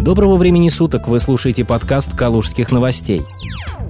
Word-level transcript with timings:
Доброго 0.00 0.36
времени 0.36 0.70
суток, 0.70 1.08
вы 1.08 1.20
слушаете 1.20 1.62
подкаст 1.62 2.14
«Калужских 2.16 2.72
новостей». 2.72 3.22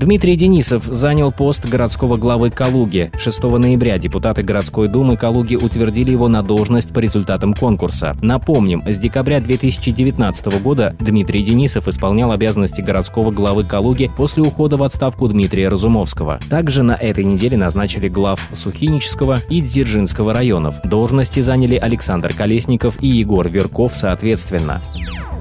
Дмитрий 0.00 0.34
Денисов 0.34 0.82
занял 0.84 1.30
пост 1.30 1.64
городского 1.68 2.16
главы 2.16 2.50
Калуги. 2.50 3.12
6 3.16 3.42
ноября 3.44 3.98
депутаты 3.98 4.42
городской 4.42 4.88
думы 4.88 5.16
Калуги 5.16 5.54
утвердили 5.54 6.10
его 6.10 6.26
на 6.26 6.42
должность 6.42 6.92
по 6.92 6.98
результатам 6.98 7.54
конкурса. 7.54 8.16
Напомним, 8.20 8.82
с 8.84 8.98
декабря 8.98 9.40
2019 9.40 10.60
года 10.60 10.96
Дмитрий 10.98 11.44
Денисов 11.44 11.86
исполнял 11.86 12.32
обязанности 12.32 12.80
городского 12.80 13.30
главы 13.30 13.62
Калуги 13.62 14.10
после 14.16 14.42
ухода 14.42 14.76
в 14.76 14.82
отставку 14.82 15.28
Дмитрия 15.28 15.68
Разумовского. 15.68 16.40
Также 16.50 16.82
на 16.82 16.96
этой 16.96 17.22
неделе 17.22 17.56
назначили 17.56 18.08
глав 18.08 18.48
Сухинического 18.52 19.38
и 19.48 19.60
Дзержинского 19.60 20.34
районов. 20.34 20.74
Должности 20.82 21.38
заняли 21.38 21.76
Александр 21.76 22.34
Колесников 22.34 23.00
и 23.00 23.06
Егор 23.06 23.48
Верков 23.48 23.94
соответственно. 23.94 24.82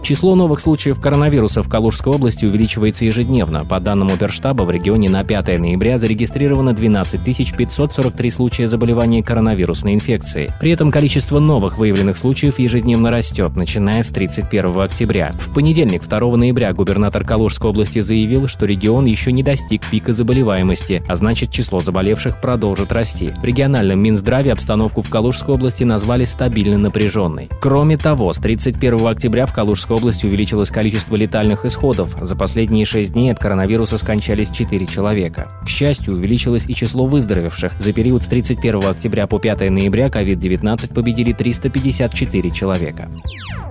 Число 0.02 0.33
новых 0.33 0.61
случаев 0.61 0.99
коронавируса 0.99 1.61
в 1.61 1.70
Калужской 1.70 2.13
области 2.13 2.45
увеличивается 2.45 3.05
ежедневно. 3.05 3.66
По 3.66 3.80
данным 3.80 4.07
Оперштаба, 4.07 4.63
в 4.63 4.71
регионе 4.71 5.09
на 5.09 5.23
5 5.23 5.59
ноября 5.59 5.99
зарегистрировано 5.99 6.73
12 6.73 7.21
543 7.21 8.31
случая 8.31 8.67
заболевания 8.67 9.21
коронавирусной 9.21 9.93
инфекцией. 9.93 10.49
При 10.59 10.71
этом 10.71 10.91
количество 10.91 11.40
новых 11.40 11.77
выявленных 11.77 12.17
случаев 12.17 12.57
ежедневно 12.57 13.12
растет, 13.12 13.55
начиная 13.55 14.02
с 14.02 14.09
31 14.09 14.81
октября. 14.81 15.35
В 15.40 15.53
понедельник, 15.53 16.04
2 16.07 16.35
ноября, 16.35 16.73
губернатор 16.73 17.23
Калужской 17.23 17.70
области 17.70 17.99
заявил, 17.99 18.48
что 18.48 18.65
регион 18.65 19.05
еще 19.05 19.31
не 19.31 19.43
достиг 19.43 19.85
пика 19.85 20.13
заболеваемости, 20.13 21.04
а 21.07 21.15
значит 21.15 21.52
число 21.52 21.79
заболевших 21.79 22.41
продолжит 22.41 22.91
расти. 22.91 23.34
В 23.40 23.43
региональном 23.43 23.99
Минздраве 23.99 24.52
обстановку 24.52 25.04
в 25.04 25.09
Калужской 25.09 25.54
области 25.54 25.84
назвали 25.84 26.26
стабильно 26.26 26.79
напряженной. 26.79 27.49
Кроме 27.62 27.98
того, 27.98 28.34
с 28.34 28.38
31 28.38 29.05
октября 29.05 29.45
в 29.45 29.54
Калужской 29.54 29.91
Московской 29.91 29.98
области 29.98 30.26
увеличилось 30.26 30.70
количество 30.70 31.16
летальных 31.16 31.66
исходов. 31.66 32.16
За 32.22 32.36
последние 32.36 32.86
шесть 32.86 33.12
дней 33.12 33.32
от 33.32 33.40
коронавируса 33.40 33.98
скончались 33.98 34.49
4 34.49 34.85
человека. 34.85 35.52
К 35.65 35.68
счастью, 35.68 36.13
увеличилось 36.13 36.65
и 36.68 36.74
число 36.74 37.05
выздоровевших. 37.05 37.74
За 37.79 37.91
период 37.91 38.24
с 38.24 38.27
31 38.27 38.85
октября 38.85 39.27
по 39.27 39.38
5 39.38 39.70
ноября 39.70 40.07
COVID-19 40.07 40.93
победили 40.93 41.34
354 41.34 42.52
человека. 42.52 43.10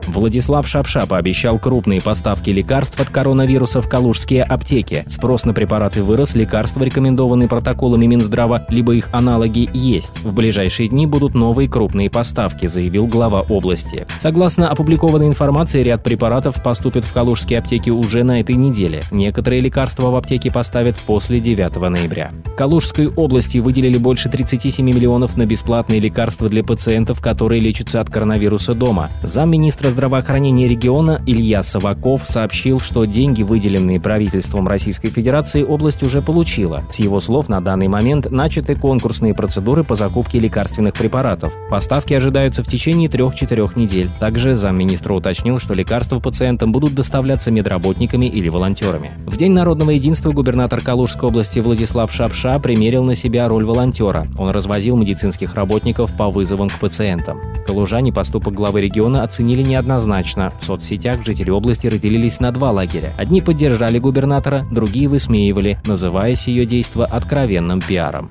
Владислав 0.07 0.67
Шапша 0.67 1.07
пообещал 1.07 1.59
крупные 1.59 2.01
поставки 2.01 2.51
лекарств 2.51 3.01
от 3.01 3.09
коронавируса 3.09 3.81
в 3.81 3.89
калужские 3.89 4.43
аптеки. 4.43 5.05
Спрос 5.09 5.45
на 5.45 5.53
препараты 5.53 6.03
вырос, 6.03 6.35
лекарства, 6.35 6.83
рекомендованные 6.83 7.49
протоколами 7.49 8.07
Минздрава, 8.07 8.65
либо 8.69 8.95
их 8.95 9.09
аналоги 9.13 9.69
есть. 9.73 10.19
В 10.23 10.35
ближайшие 10.35 10.89
дни 10.89 11.07
будут 11.07 11.35
новые 11.35 11.69
крупные 11.69 12.11
поставки, 12.11 12.67
заявил 12.67 13.07
глава 13.07 13.43
области. 13.43 14.07
Согласно 14.19 14.71
опубликованной 14.71 15.27
информации, 15.27 15.83
ряд 15.83 16.03
препаратов 16.11 16.61
поступят 16.61 17.05
в 17.05 17.13
калужские 17.13 17.61
аптеки 17.61 17.89
уже 17.89 18.25
на 18.25 18.41
этой 18.41 18.57
неделе. 18.57 19.01
Некоторые 19.13 19.61
лекарства 19.61 20.11
в 20.11 20.17
аптеке 20.17 20.51
поставят 20.51 20.97
после 20.97 21.39
9 21.39 21.77
ноября. 21.77 22.33
Калужской 22.57 23.07
области 23.07 23.59
выделили 23.59 23.97
больше 23.97 24.29
37 24.29 24.85
миллионов 24.85 25.37
на 25.37 25.47
бесплатные 25.47 26.01
лекарства 26.01 26.49
для 26.49 26.65
пациентов, 26.65 27.21
которые 27.21 27.61
лечатся 27.61 28.01
от 28.01 28.11
коронавируса 28.11 28.75
дома. 28.75 29.09
Замминистра 29.23 29.89
здравоохранения 29.91 30.67
региона 30.67 31.23
Илья 31.27 31.63
Саваков 31.63 32.23
сообщил, 32.27 32.81
что 32.81 33.05
деньги, 33.05 33.45
выделенные 33.45 34.01
правительством 34.01 34.67
Российской 34.67 35.11
Федерации, 35.11 35.63
область 35.63 36.03
уже 36.03 36.23
получила. 36.23 36.83
С 36.91 36.99
его 36.99 37.21
слов, 37.21 37.49
на 37.49 37.61
данный 37.61 37.87
момент 37.87 38.33
начаты 38.33 38.75
конкурсные 38.75 39.33
процедуры 39.33 39.85
по 39.85 39.95
закупке 39.95 40.41
лекарственных 40.41 40.95
препаратов. 40.95 41.53
Поставки 41.71 42.15
ожидаются 42.15 42.65
в 42.65 42.67
течение 42.67 43.09
3-4 43.09 43.79
недель. 43.79 44.11
Также 44.19 44.57
замминистра 44.57 45.15
уточнил, 45.15 45.61
что 45.61 45.73
лекарства 45.75 46.00
пациентам 46.21 46.73
будут 46.73 46.95
доставляться 46.95 47.51
медработниками 47.51 48.27
или 48.27 48.49
волонтерами. 48.49 49.11
В 49.27 49.37
День 49.37 49.53
народного 49.53 49.91
единства 49.91 50.31
губернатор 50.31 50.81
Калужской 50.81 51.29
области 51.29 51.59
Владислав 51.59 52.13
Шапша 52.13 52.59
примерил 52.61 53.03
на 53.03 53.15
себя 53.15 53.49
роль 53.49 53.65
волонтера. 53.65 54.27
Он 54.39 54.51
развозил 54.51 54.97
медицинских 54.97 55.55
работников 55.55 56.17
по 56.17 56.31
вызовам 56.31 56.69
к 56.69 56.79
пациентам. 56.79 57.41
Калужане 57.67 58.13
поступок 58.13 58.55
главы 58.55 58.83
региона 58.83 59.25
оценили 59.25 59.63
не 59.63 59.81
неоднозначно. 59.81 60.53
В 60.61 60.65
соцсетях 60.65 61.25
жители 61.25 61.51
области 61.51 61.87
разделились 61.87 62.41
на 62.41 62.53
два 62.53 62.71
лагеря. 62.71 63.13
Одни 63.17 63.41
поддержали 63.41 63.99
губернатора, 63.99 64.65
другие 64.71 65.09
высмеивали, 65.09 65.79
называя 65.87 66.37
ее 66.47 66.65
действо 66.65 67.07
откровенным 67.07 67.81
пиаром. 67.81 68.29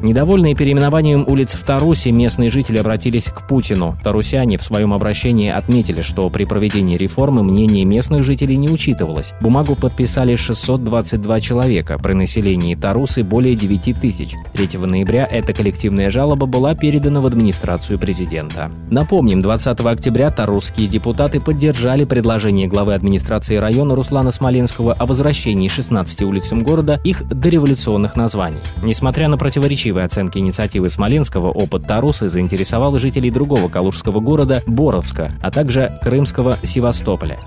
Недовольные 0.00 0.54
переименованием 0.54 1.24
улиц 1.26 1.54
в 1.54 1.64
Тарусе, 1.64 2.10
местные 2.10 2.50
жители 2.50 2.78
обратились 2.78 3.26
к 3.26 3.46
Путину. 3.46 3.96
Тарусяне 4.02 4.58
в 4.58 4.62
своем 4.62 4.92
обращении 4.92 5.50
отметили, 5.50 6.02
что 6.02 6.28
при 6.30 6.44
проведении 6.44 6.96
реформы 6.96 7.42
мнение 7.44 7.84
местных 7.84 8.24
жителей 8.24 8.56
не 8.56 8.68
учитывалось. 8.68 9.34
Бумагу 9.40 9.76
подписали 9.76 10.34
622 10.34 11.40
человека, 11.40 11.98
при 11.98 12.14
населении 12.14 12.74
Тарусы 12.74 13.22
более 13.22 13.54
9 13.54 14.00
тысяч. 14.00 14.34
3 14.54 14.78
ноября 14.78 15.28
эта 15.30 15.52
коллективная 15.52 16.10
жалоба 16.10 16.46
была 16.46 16.74
передана 16.74 17.20
в 17.20 17.26
администрацию 17.26 17.98
президента. 17.98 18.70
Напомним, 18.90 19.40
20 19.40 19.80
октября 19.80 20.30
тарусские 20.30 20.88
депутаты 20.88 21.38
поддержали 21.38 22.04
предложение 22.04 22.66
главы 22.66 22.94
администрации 22.94 23.56
района 23.56 23.94
Руслана 23.94 24.32
Смоленского 24.32 24.94
о 24.94 25.06
возвращении 25.06 25.68
16 25.68 26.22
улицам 26.22 26.60
города 26.60 27.00
их 27.04 27.26
дореволюционных 27.28 28.16
названий. 28.16 28.60
Несмотря 28.82 29.28
на 29.28 29.38
противоречивые 29.38 29.81
справедливой 29.82 30.04
оценки 30.04 30.38
инициативы 30.38 30.88
Смоленского 30.88 31.48
опыт 31.48 31.88
Тарусы 31.88 32.28
заинтересовал 32.28 32.96
жителей 33.00 33.32
другого 33.32 33.68
калужского 33.68 34.20
города 34.20 34.62
Боровска, 34.66 35.32
а 35.42 35.50
также 35.50 35.90
крымского 36.02 36.56
Севастополя. 36.62 37.38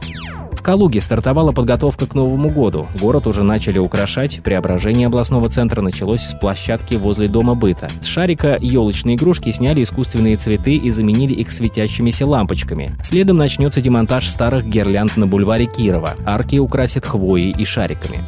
Калуге 0.65 0.99
стартовала 0.99 1.51
подготовка 1.51 2.07
к 2.07 2.15
Новому 2.15 2.49
году. 2.49 2.87
Город 2.99 3.27
уже 3.27 3.43
начали 3.43 3.77
украшать. 3.77 4.41
Преображение 4.41 5.05
областного 5.05 5.47
центра 5.47 5.83
началось 5.83 6.23
с 6.23 6.33
площадки 6.33 6.95
возле 6.95 7.27
Дома 7.27 7.53
быта. 7.53 7.87
С 7.99 8.05
шарика 8.07 8.57
елочные 8.59 9.15
игрушки 9.15 9.51
сняли 9.51 9.83
искусственные 9.83 10.37
цветы 10.37 10.73
и 10.75 10.89
заменили 10.89 11.35
их 11.35 11.51
светящимися 11.51 12.25
лампочками. 12.25 12.97
Следом 13.03 13.37
начнется 13.37 13.79
демонтаж 13.79 14.27
старых 14.27 14.65
гирлянд 14.65 15.17
на 15.17 15.27
бульваре 15.27 15.67
Кирова. 15.67 16.15
Арки 16.25 16.57
украсят 16.57 17.05
хвоей 17.05 17.51
и 17.55 17.63
шариками. 17.63 18.23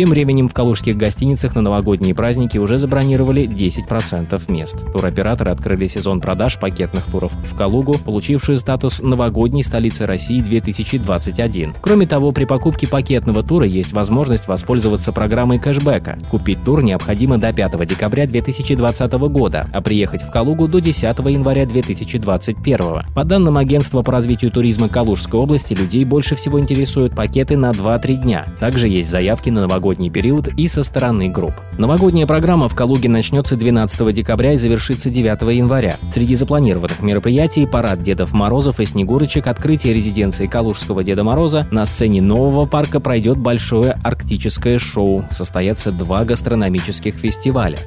Тем 0.00 0.10
временем 0.10 0.48
в 0.48 0.54
калужских 0.54 0.96
гостиницах 0.96 1.54
на 1.54 1.60
новогодние 1.60 2.14
праздники 2.14 2.56
уже 2.56 2.78
забронировали 2.78 3.46
10% 3.46 4.50
мест. 4.50 4.78
Туроператоры 4.94 5.50
открыли 5.50 5.88
сезон 5.88 6.22
продаж 6.22 6.58
пакетных 6.58 7.04
туров 7.04 7.32
в 7.44 7.54
Калугу, 7.54 7.98
получившую 7.98 8.56
статус 8.56 9.00
новогодней 9.00 9.62
столицы 9.62 10.06
России 10.06 10.40
2021. 10.40 11.59
Кроме 11.80 12.06
того, 12.06 12.32
при 12.32 12.44
покупке 12.44 12.86
пакетного 12.86 13.42
тура 13.42 13.66
есть 13.66 13.92
возможность 13.92 14.48
воспользоваться 14.48 15.12
программой 15.12 15.58
кэшбэка. 15.58 16.18
Купить 16.30 16.62
тур 16.64 16.82
необходимо 16.82 17.38
до 17.38 17.52
5 17.52 17.86
декабря 17.86 18.26
2020 18.26 19.12
года, 19.12 19.66
а 19.72 19.80
приехать 19.80 20.22
в 20.22 20.30
Калугу 20.30 20.68
до 20.68 20.80
10 20.80 21.02
января 21.02 21.66
2021. 21.66 22.78
По 23.14 23.24
данным 23.24 23.56
Агентства 23.56 24.02
по 24.02 24.12
развитию 24.12 24.50
туризма 24.50 24.88
Калужской 24.88 25.40
области, 25.40 25.74
людей 25.74 26.04
больше 26.04 26.36
всего 26.36 26.60
интересуют 26.60 27.14
пакеты 27.14 27.56
на 27.56 27.70
2-3 27.70 28.14
дня. 28.22 28.46
Также 28.58 28.88
есть 28.88 29.10
заявки 29.10 29.50
на 29.50 29.62
новогодний 29.62 30.10
период 30.10 30.48
и 30.48 30.68
со 30.68 30.82
стороны 30.82 31.28
групп. 31.28 31.54
Новогодняя 31.78 32.26
программа 32.26 32.68
в 32.68 32.74
Калуге 32.74 33.08
начнется 33.08 33.56
12 33.56 34.14
декабря 34.14 34.52
и 34.52 34.56
завершится 34.56 35.10
9 35.10 35.56
января. 35.56 35.96
Среди 36.12 36.34
запланированных 36.34 37.02
мероприятий– 37.02 37.66
парад 37.70 38.02
Дедов 38.02 38.32
Морозов 38.32 38.80
и 38.80 38.84
Снегурочек, 38.84 39.46
открытие 39.46 39.94
резиденции 39.94 40.46
Калужского 40.46 41.02
Деда 41.02 41.24
Мороза, 41.24 41.49
на 41.70 41.86
сцене 41.86 42.22
нового 42.22 42.66
парка 42.66 43.00
пройдет 43.00 43.38
большое 43.38 43.98
арктическое 44.02 44.78
шоу, 44.78 45.24
состоятся 45.30 45.92
два 45.92 46.24
гастрономических 46.24 47.14
фестиваля. 47.14 47.78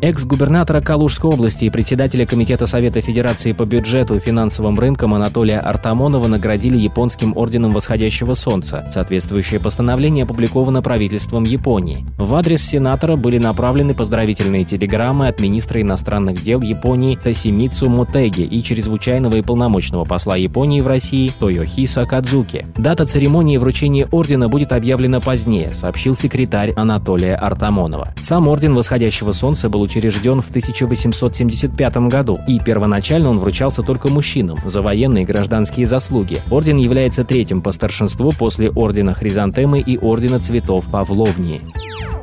Экс-губернатора 0.00 0.80
Калужской 0.80 1.28
области 1.28 1.64
и 1.64 1.70
председателя 1.70 2.24
Комитета 2.24 2.66
Совета 2.66 3.00
Федерации 3.00 3.50
по 3.50 3.64
бюджету 3.64 4.14
и 4.14 4.20
финансовым 4.20 4.78
рынкам 4.78 5.12
Анатолия 5.14 5.58
Артамонова 5.58 6.28
наградили 6.28 6.76
японским 6.76 7.36
орденом 7.36 7.72
восходящего 7.72 8.34
солнца. 8.34 8.88
Соответствующее 8.92 9.58
постановление 9.58 10.22
опубликовано 10.22 10.82
правительством 10.82 11.42
Японии. 11.42 12.04
В 12.16 12.32
адрес 12.36 12.62
сенатора 12.62 13.16
были 13.16 13.38
направлены 13.38 13.92
поздравительные 13.92 14.62
телеграммы 14.62 15.26
от 15.26 15.40
министра 15.40 15.80
иностранных 15.82 16.44
дел 16.44 16.60
Японии 16.60 17.16
Тосимицу 17.16 17.88
Мотеги 17.88 18.42
и 18.42 18.62
чрезвычайного 18.62 19.36
и 19.36 19.42
полномочного 19.42 20.04
посла 20.04 20.36
Японии 20.36 20.80
в 20.80 20.86
России 20.86 21.32
Тойохиса 21.40 22.04
Кадзуки. 22.04 22.64
Дата 22.76 23.04
церемонии 23.04 23.56
вручения 23.56 24.06
ордена 24.12 24.48
будет 24.48 24.70
объявлена 24.70 25.18
позднее, 25.18 25.74
сообщил 25.74 26.14
секретарь 26.14 26.72
Анатолия 26.76 27.34
Артамонова. 27.34 28.14
Сам 28.20 28.46
орден 28.46 28.74
восходящего 28.74 29.32
солнца 29.32 29.68
был 29.68 29.87
учрежден 29.88 30.42
в 30.42 30.50
1875 30.50 31.96
году, 32.08 32.38
и 32.46 32.60
первоначально 32.60 33.30
он 33.30 33.38
вручался 33.38 33.82
только 33.82 34.08
мужчинам 34.08 34.58
за 34.66 34.82
военные 34.82 35.24
и 35.24 35.26
гражданские 35.26 35.86
заслуги. 35.86 36.40
Орден 36.50 36.76
является 36.76 37.24
третьим 37.24 37.62
по 37.62 37.72
старшинству 37.72 38.32
после 38.38 38.70
Ордена 38.70 39.14
Хризантемы 39.14 39.80
и 39.80 39.96
Ордена 39.96 40.40
Цветов 40.40 40.84
Павловнии. 40.90 41.62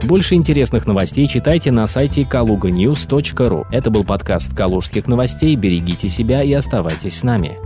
Больше 0.04 0.36
интересных 0.36 0.86
новостей 0.86 1.28
читайте 1.28 1.72
на 1.72 1.88
сайте 1.88 2.22
kaluganews.ru. 2.22 3.66
Это 3.72 3.90
был 3.90 4.04
подкаст 4.04 4.54
«Калужских 4.54 5.08
новостей». 5.08 5.56
Берегите 5.56 6.10
себя 6.10 6.44
и 6.44 6.54
оставайтесь 6.54 7.18
с 7.18 7.24
нами. 7.24 7.58